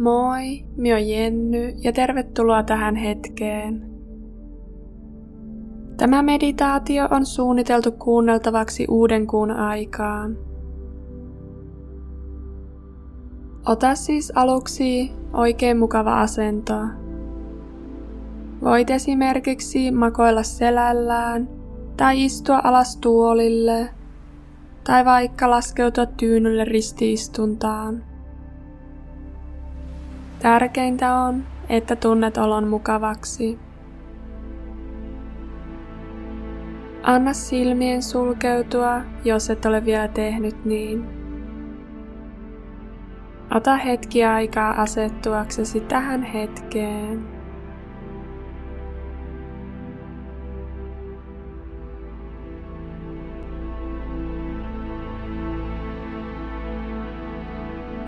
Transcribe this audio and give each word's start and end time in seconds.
Moi, 0.00 0.64
minä 0.76 0.94
olen 0.94 1.08
Jenny 1.08 1.68
ja 1.76 1.92
tervetuloa 1.92 2.62
tähän 2.62 2.96
hetkeen. 2.96 3.90
Tämä 5.96 6.22
meditaatio 6.22 7.08
on 7.10 7.26
suunniteltu 7.26 7.92
kuunneltavaksi 7.92 8.86
uuden 8.88 9.26
kuun 9.26 9.50
aikaan. 9.50 10.38
Ota 13.66 13.94
siis 13.94 14.32
aluksi 14.34 15.12
oikein 15.32 15.78
mukava 15.78 16.20
asento. 16.20 16.74
Voit 18.62 18.90
esimerkiksi 18.90 19.90
makoilla 19.90 20.42
selällään 20.42 21.48
tai 21.96 22.24
istua 22.24 22.60
alas 22.64 22.96
tuolille 22.96 23.88
tai 24.84 25.04
vaikka 25.04 25.50
laskeutua 25.50 26.06
tyynylle 26.06 26.64
ristiistuntaan. 26.64 28.09
Tärkeintä 30.42 31.14
on, 31.14 31.46
että 31.68 31.96
tunnet 31.96 32.36
olon 32.36 32.68
mukavaksi. 32.68 33.58
Anna 37.02 37.32
silmien 37.32 38.02
sulkeutua, 38.02 39.00
jos 39.24 39.50
et 39.50 39.66
ole 39.66 39.84
vielä 39.84 40.08
tehnyt 40.08 40.64
niin. 40.64 41.08
Ota 43.54 43.76
hetki 43.76 44.24
aikaa 44.24 44.82
asettuaksesi 44.82 45.80
tähän 45.80 46.22
hetkeen. 46.22 47.39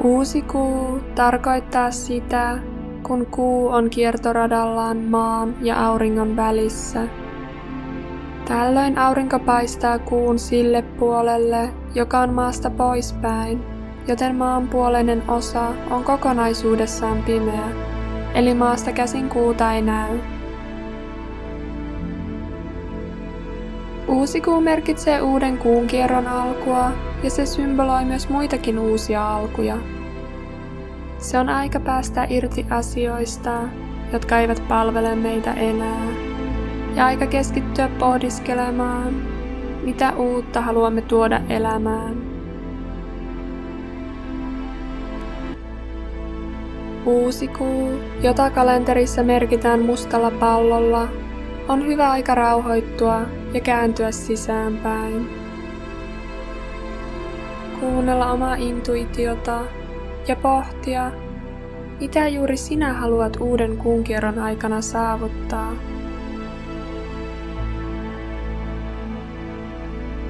Uusi 0.04 0.42
kuu 0.42 1.00
tarkoittaa 1.14 1.90
sitä, 1.90 2.58
kun 3.02 3.26
kuu 3.26 3.68
on 3.68 3.90
kiertoradallaan 3.90 4.96
maan 4.96 5.54
ja 5.60 5.86
auringon 5.86 6.36
välissä. 6.36 7.00
Tällöin 8.48 8.98
aurinko 8.98 9.38
paistaa 9.38 9.98
kuun 9.98 10.38
sille 10.38 10.82
puolelle, 10.82 11.68
joka 11.94 12.20
on 12.20 12.30
maasta 12.34 12.70
poispäin, 12.70 13.64
joten 14.08 14.36
maanpuoleinen 14.36 15.22
osa 15.30 15.68
on 15.90 16.04
kokonaisuudessaan 16.04 17.22
pimeä, 17.22 17.68
eli 18.34 18.54
maasta 18.54 18.92
käsin 18.92 19.28
kuuta 19.28 19.72
ei 19.72 19.82
näy. 19.82 20.18
Uusi 24.12 24.40
kuu 24.40 24.60
merkitsee 24.60 25.22
uuden 25.22 25.58
kuun 25.58 25.86
kierron 25.86 26.26
alkua 26.26 26.90
ja 27.22 27.30
se 27.30 27.46
symboloi 27.46 28.04
myös 28.04 28.28
muitakin 28.28 28.78
uusia 28.78 29.34
alkuja. 29.34 29.76
Se 31.18 31.38
on 31.38 31.48
aika 31.48 31.80
päästä 31.80 32.26
irti 32.30 32.66
asioista, 32.70 33.50
jotka 34.12 34.38
eivät 34.38 34.62
palvele 34.68 35.14
meitä 35.14 35.52
enää, 35.52 36.06
ja 36.96 37.06
aika 37.06 37.26
keskittyä 37.26 37.88
pohdiskelemaan, 37.98 39.14
mitä 39.82 40.12
uutta 40.16 40.60
haluamme 40.60 41.02
tuoda 41.02 41.40
elämään. 41.48 42.16
Uusi 47.06 47.48
kuu, 47.48 47.90
jota 48.22 48.50
kalenterissa 48.50 49.22
merkitään 49.22 49.80
mustalla 49.80 50.30
pallolla, 50.30 51.08
on 51.68 51.86
hyvä 51.86 52.10
aika 52.10 52.34
rauhoittua 52.34 53.20
ja 53.54 53.60
kääntyä 53.60 54.10
sisäänpäin. 54.10 55.30
Kuunnella 57.80 58.32
omaa 58.32 58.54
intuitiota 58.54 59.60
ja 60.28 60.36
pohtia, 60.36 61.12
mitä 62.00 62.28
juuri 62.28 62.56
sinä 62.56 62.92
haluat 62.92 63.36
uuden 63.40 63.76
kuunkierron 63.76 64.38
aikana 64.38 64.80
saavuttaa. 64.80 65.72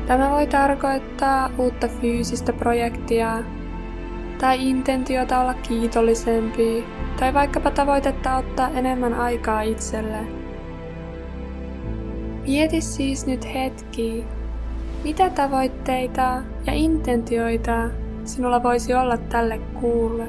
Tämä 0.07 0.31
voi 0.31 0.47
tarkoittaa 0.47 1.51
uutta 1.59 1.89
fyysistä 1.89 2.53
projektia 2.53 3.39
tai 4.41 4.69
intentiota 4.69 5.41
olla 5.41 5.55
kiitollisempi 5.55 6.85
tai 7.19 7.35
vaikkapa 7.35 7.71
tavoitetta 7.71 8.37
ottaa 8.37 8.71
enemmän 8.71 9.15
aikaa 9.15 9.63
itselle. 9.63 10.42
Mieti 12.47 12.81
siis 12.81 13.27
nyt 13.27 13.55
hetki, 13.55 14.25
mitä 15.05 15.31
tavoitteita 15.31 16.43
ja 16.67 16.73
intentioita 16.73 17.91
sinulla 18.25 18.63
voisi 18.63 18.95
olla 18.95 19.17
tälle 19.17 19.59
kuulle. 19.81 20.29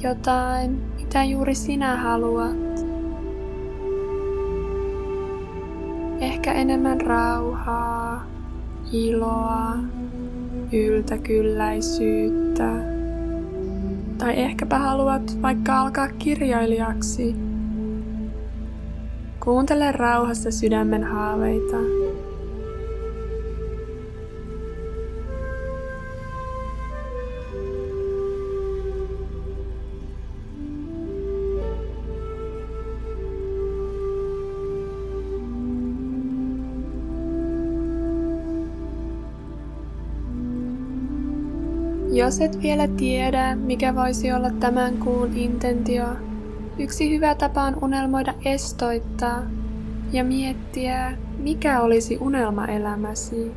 Jotain, 0.00 0.82
mitä 0.96 1.24
juuri 1.24 1.54
sinä 1.54 1.96
haluat. 1.96 2.91
Ehkä 6.22 6.52
enemmän 6.52 7.00
rauhaa, 7.00 8.26
iloa, 8.92 9.76
yltäkylläisyyttä. 10.72 12.68
Tai 14.18 14.40
ehkäpä 14.40 14.78
haluat 14.78 15.42
vaikka 15.42 15.80
alkaa 15.80 16.08
kirjailijaksi. 16.08 17.36
Kuuntele 19.44 19.92
rauhassa 19.92 20.50
sydämen 20.50 21.04
haaveita. 21.04 22.01
Jos 42.12 42.40
et 42.40 42.62
vielä 42.62 42.88
tiedä, 42.88 43.56
mikä 43.56 43.94
voisi 43.94 44.32
olla 44.32 44.50
tämän 44.50 44.96
kuun 44.96 45.36
intentio, 45.36 46.04
yksi 46.78 47.14
hyvä 47.14 47.34
tapa 47.34 47.62
on 47.62 47.78
unelmoida 47.82 48.34
estoittaa 48.44 49.42
ja 50.12 50.24
miettiä, 50.24 51.18
mikä 51.38 51.80
olisi 51.80 52.18
unelmaelämäsi. 52.20 53.52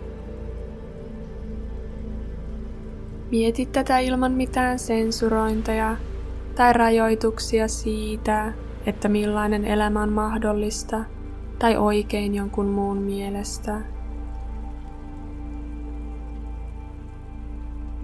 Mieti 3.31 3.65
tätä 3.65 3.99
ilman 3.99 4.31
mitään 4.31 4.79
sensurointeja 4.79 5.97
tai 6.55 6.73
rajoituksia 6.73 7.67
siitä, 7.67 8.53
että 8.85 9.09
millainen 9.09 9.65
elämä 9.65 10.01
on 10.01 10.13
mahdollista 10.13 11.03
tai 11.59 11.77
oikein 11.77 12.35
jonkun 12.35 12.67
muun 12.67 12.97
mielestä. 12.97 13.94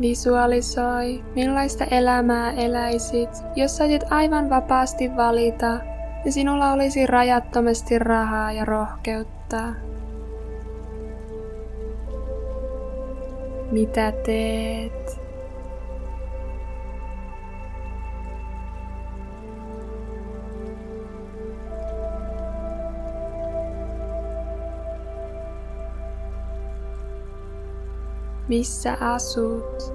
Visualisoi, 0.02 1.24
millaista 1.36 1.86
elämää 1.86 2.52
eläisit, 2.52 3.30
jos 3.56 3.78
saisit 3.78 4.04
aivan 4.10 4.50
vapaasti 4.50 5.16
valita 5.16 5.80
ja 6.26 6.32
sinulla 6.32 6.72
olisi 6.72 7.08
rajattomasti 7.08 8.00
rahaa 8.00 8.52
ja 8.52 8.66
rohkeutta. 8.66 9.74
Mitä 13.72 14.12
teet? 14.12 15.21
Missä 28.52 28.98
asut. 29.02 29.94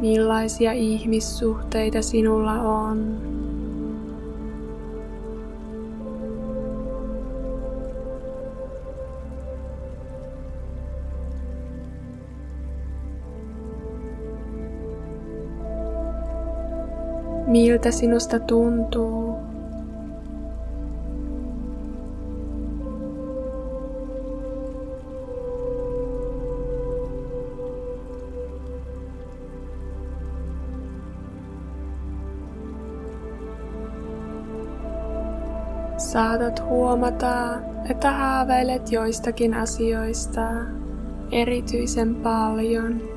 Millaisia 0.00 0.72
ihmissuhteita 0.72 2.02
sinulla 2.02 2.52
on? 2.52 3.33
Miltä 17.54 17.90
sinusta 17.90 18.40
tuntuu. 18.40 19.38
Saatat 35.96 36.62
huomata, 36.64 37.54
että 37.90 38.10
haaveilet 38.10 38.92
joistakin 38.92 39.54
asioista 39.54 40.42
erityisen 41.32 42.14
paljon. 42.14 43.13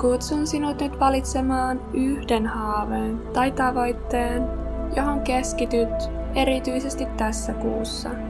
Kutsun 0.00 0.46
sinut 0.46 0.80
nyt 0.80 1.00
valitsemaan 1.00 1.80
yhden 1.92 2.46
haaveen 2.46 3.18
tai 3.32 3.50
tavoitteen, 3.50 4.42
johon 4.96 5.20
keskityt 5.20 5.88
erityisesti 6.34 7.06
tässä 7.16 7.52
kuussa. 7.52 8.27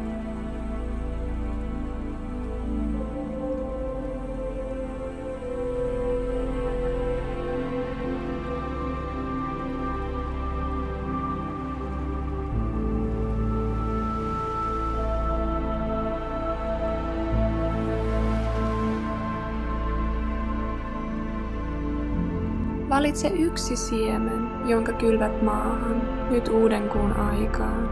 Valitse 22.99 23.29
yksi 23.29 23.77
siemen, 23.77 24.49
jonka 24.67 24.93
kylvät 24.93 25.43
maahan 25.43 26.03
nyt 26.31 26.49
uuden 26.49 26.89
kuun 26.89 27.12
aikaan. 27.12 27.89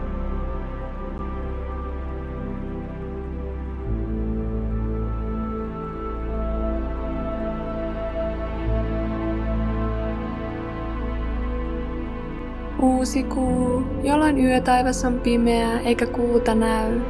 Uusi 12.82 13.22
kuu, 13.22 13.82
jolloin 14.02 14.38
yötaivas 14.38 15.04
on 15.04 15.20
pimeä 15.20 15.80
eikä 15.80 16.06
kuuta 16.06 16.54
näy, 16.54 17.00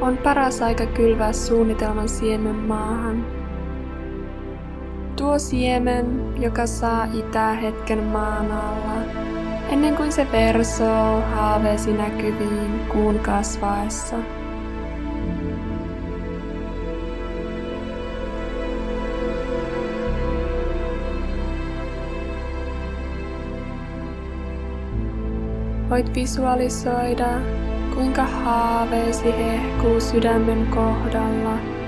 on 0.00 0.18
paras 0.18 0.62
aika 0.62 0.86
kylvää 0.86 1.32
suunnitelman 1.32 2.08
siemen 2.08 2.56
maahan 2.56 3.41
Tuo 5.22 5.38
siemen, 5.38 6.34
joka 6.42 6.66
saa 6.66 7.04
itää 7.14 7.54
hetken 7.54 7.98
maan 7.98 8.52
alla, 8.52 9.02
ennen 9.70 9.96
kuin 9.96 10.12
se 10.12 10.26
versoo 10.32 11.20
haaveesi 11.20 11.92
näkyviin 11.92 12.80
kuun 12.92 13.18
kasvaessa. 13.18 14.16
Voit 25.90 26.14
visualisoida, 26.14 27.28
kuinka 27.94 28.24
haaveesi 28.24 29.32
hehkuu 29.38 30.00
sydämen 30.00 30.66
kohdalla– 30.66 31.58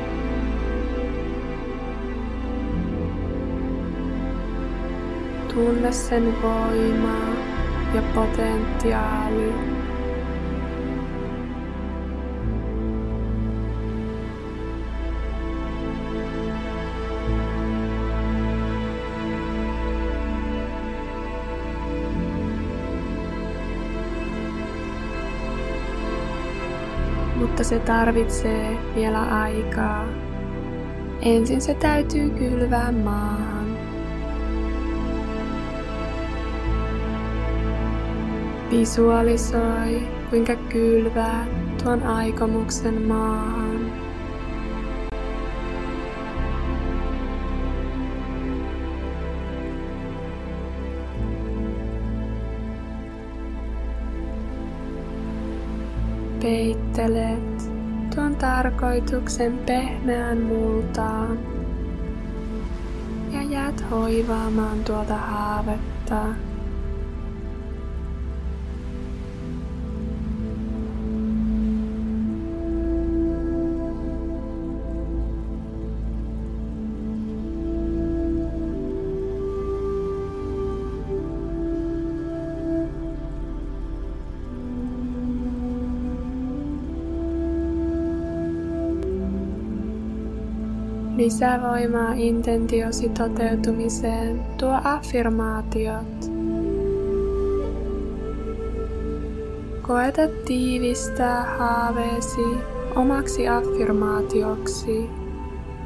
Tunne 5.55 5.93
sen 5.93 6.43
voimaa 6.43 7.35
ja 7.95 8.03
potentiaali. 8.15 9.55
Mutta 27.37 27.65
se 27.65 27.79
tarvitsee 27.79 28.79
vielä 28.95 29.23
aikaa. 29.23 30.05
Ensin 31.23 31.61
se 31.61 31.75
täytyy 31.75 32.31
kylvää 32.31 32.93
maahan. 32.93 33.64
Visualisoi, 38.71 40.09
kuinka 40.31 40.57
kylvää 40.57 41.47
tuon 41.83 42.03
aikomuksen 42.03 43.03
maahan. 43.03 43.93
Peittelet 56.43 57.71
tuon 58.15 58.37
tarkoituksen 58.37 59.59
pehmeään 59.59 60.43
multaan 60.43 61.39
ja 63.33 63.43
jäät 63.43 63.85
hoivaamaan 63.91 64.85
tuota 64.85 65.15
haavetta. 65.17 66.54
Lisävoimaa 91.25 92.13
intentiosi 92.17 93.09
toteutumiseen 93.09 94.41
tuo 94.59 94.81
affirmaatiot. 94.85 96.31
Koeta 99.83 100.23
tiivistää 100.45 101.57
haaveesi 101.59 102.41
omaksi 102.97 103.49
affirmaatioksi, 103.49 105.11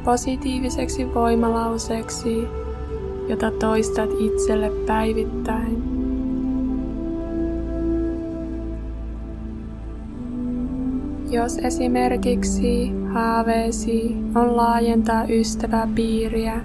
positiiviseksi 0.04 1.14
voimalauseeksi, 1.14 2.48
jota 3.28 3.50
toistat 3.50 4.10
itselle 4.18 4.72
päivittäin. 4.86 5.87
Jos 11.30 11.58
esimerkiksi 11.58 12.92
haaveesi 13.12 14.16
on 14.34 14.56
laajentaa 14.56 15.24
ystäväpiiriä, 15.28 16.60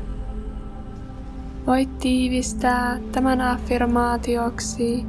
voit 1.68 1.98
tiivistää 1.98 3.00
tämän 3.12 3.42
affirmaatioksi 3.42 5.06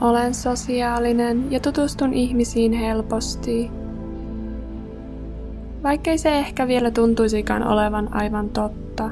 olen 0.00 0.34
sosiaalinen 0.34 1.52
ja 1.52 1.60
tutustun 1.60 2.14
ihmisiin 2.14 2.72
helposti. 2.72 3.70
Vaikkei 5.82 6.18
se 6.18 6.38
ehkä 6.38 6.68
vielä 6.68 6.90
tuntuisikaan 6.90 7.62
olevan 7.66 8.14
aivan 8.14 8.48
totta. 8.48 9.10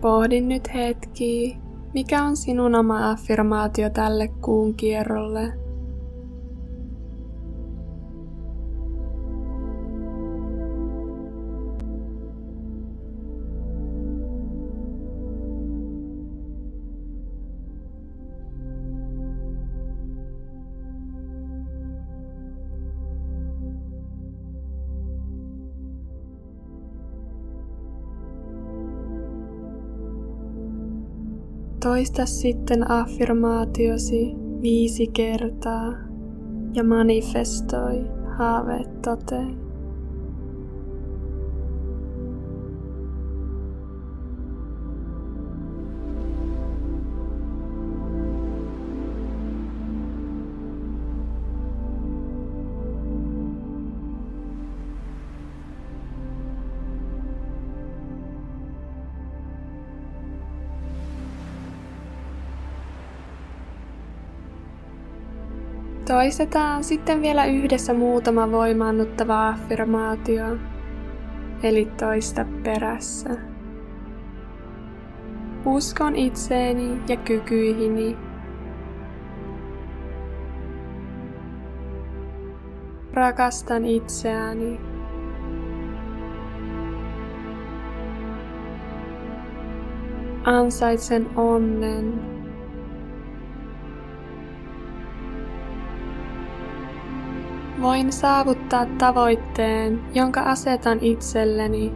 Pohdin 0.00 0.48
nyt 0.48 0.74
hetki, 0.74 1.56
mikä 1.94 2.24
on 2.24 2.36
sinun 2.36 2.74
oma 2.74 3.10
affirmaatio 3.10 3.90
tälle 3.90 4.28
kuun 4.28 4.74
kierrolle? 4.74 5.63
Toista 31.84 32.26
sitten 32.26 32.90
affirmaatiosi 32.90 34.32
viisi 34.62 35.06
kertaa 35.06 35.92
ja 36.74 36.84
manifestoi 36.84 38.04
haaveet 38.38 39.02
toteen. 39.02 39.63
Toistetaan 66.06 66.84
sitten 66.84 67.22
vielä 67.22 67.44
yhdessä 67.44 67.94
muutama 67.94 68.50
voimaannuttava 68.50 69.48
affirmaatio, 69.48 70.56
eli 71.62 71.84
toista 71.84 72.46
perässä. 72.62 73.30
Uskon 75.66 76.16
itseeni 76.16 77.00
ja 77.08 77.16
kykyihini. 77.16 78.16
Rakastan 83.12 83.84
itseäni. 83.84 84.80
Ansaitsen 90.44 91.26
onnen. 91.36 92.33
Voin 97.84 98.12
saavuttaa 98.12 98.86
tavoitteen, 98.98 100.00
jonka 100.14 100.40
asetan 100.40 100.98
itselleni. 101.00 101.92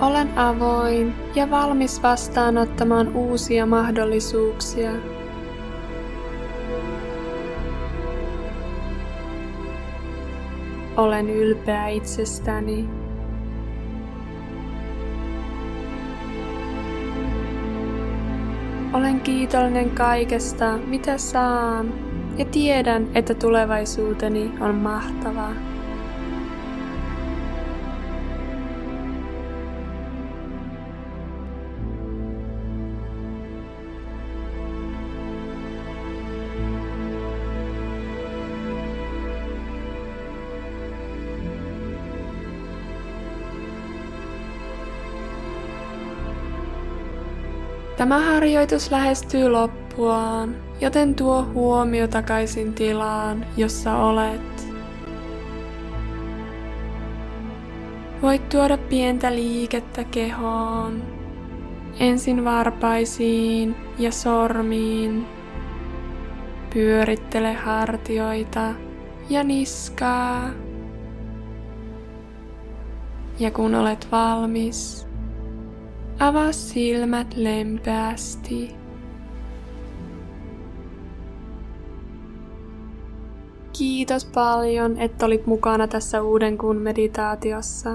Olen 0.00 0.38
avoin 0.38 1.14
ja 1.34 1.50
valmis 1.50 2.02
vastaanottamaan 2.02 3.16
uusia 3.16 3.66
mahdollisuuksia. 3.66 4.90
Olen 10.96 11.30
ylpeä 11.30 11.88
itsestäni. 11.88 12.99
Olen 18.92 19.20
kiitollinen 19.20 19.90
kaikesta, 19.90 20.76
mitä 20.76 21.18
saan, 21.18 21.94
ja 22.38 22.44
tiedän, 22.44 23.08
että 23.14 23.34
tulevaisuuteni 23.34 24.50
on 24.60 24.74
mahtavaa. 24.74 25.52
Tämä 48.00 48.20
harjoitus 48.20 48.90
lähestyy 48.90 49.48
loppuaan, 49.48 50.56
joten 50.80 51.14
tuo 51.14 51.46
huomio 51.54 52.08
takaisin 52.08 52.74
tilaan, 52.74 53.46
jossa 53.56 53.96
olet. 53.96 54.68
Voit 58.22 58.48
tuoda 58.48 58.78
pientä 58.78 59.34
liikettä 59.34 60.04
kehoon, 60.04 61.02
ensin 61.98 62.44
varpaisiin 62.44 63.76
ja 63.98 64.12
sormiin. 64.12 65.26
Pyörittele 66.74 67.52
hartioita 67.52 68.74
ja 69.30 69.44
niskaa. 69.44 70.50
Ja 73.38 73.50
kun 73.50 73.74
olet 73.74 74.08
valmis, 74.12 75.09
Avaa 76.20 76.52
silmät 76.52 77.36
lempeästi. 77.36 78.74
Kiitos 83.78 84.24
paljon, 84.24 84.98
että 84.98 85.26
olit 85.26 85.46
mukana 85.46 85.88
tässä 85.88 86.22
uuden 86.22 86.58
kuun 86.58 86.76
meditaatiossa. 86.76 87.90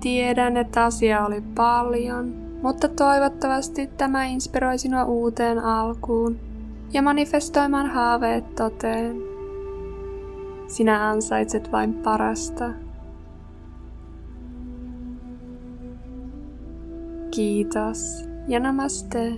Tiedän, 0.00 0.56
että 0.56 0.84
asia 0.84 1.26
oli 1.26 1.40
paljon, 1.54 2.34
mutta 2.62 2.88
toivottavasti 2.88 3.86
tämä 3.86 4.24
inspiroi 4.24 4.78
sinua 4.78 5.04
uuteen 5.04 5.58
alkuun 5.58 6.40
ja 6.92 7.02
manifestoimaan 7.02 7.86
haaveet 7.86 8.54
toteen. 8.54 9.16
Sinä 10.66 11.08
ansaitset 11.08 11.72
vain 11.72 11.94
parasta. 11.94 12.83
Kiitos 17.34 18.24
ja 18.48 18.60
namaste. 18.60 19.32